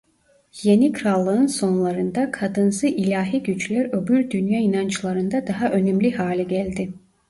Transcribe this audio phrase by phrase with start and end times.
[0.63, 6.93] Yeni Krallık'ın sonlarında kadınsı ilahi güçler öbür dünya inançlarında daha önemli hale geldi.